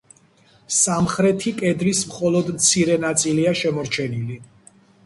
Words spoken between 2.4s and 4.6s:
მცირე ნაწილია შემორჩენილი.